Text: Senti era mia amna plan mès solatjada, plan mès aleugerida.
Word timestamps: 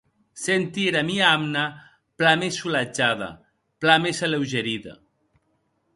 Senti 0.43 0.85
era 0.91 1.03
mia 1.09 1.25
amna 1.35 1.65
plan 2.17 2.39
mès 2.45 2.57
solatjada, 2.63 3.29
plan 3.81 4.03
mès 4.07 4.23
aleugerida. 4.29 4.95